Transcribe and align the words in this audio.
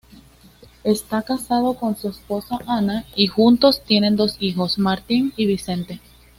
Está 0.83 1.21
casado 1.21 1.75
con 1.75 1.95
su 1.95 2.07
esposa 2.07 2.57
Ana 2.65 3.05
y 3.15 3.27
juntos 3.27 3.83
tienen 3.83 4.15
dos 4.15 4.35
hijos: 4.39 4.79
Martin 4.79 5.31
y 5.37 5.45
Vicente. 5.45 5.99